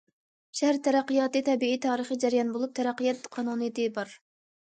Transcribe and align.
شەھەر 0.59 0.77
تەرەققىياتى 0.87 1.41
تەبىئىي 1.49 1.77
تارىخىي 1.83 2.19
جەريان 2.25 2.49
بولۇپ، 2.57 2.75
تەرەققىيات 2.81 3.31
قانۇنىيىتى 3.37 3.87
بار. 4.01 4.19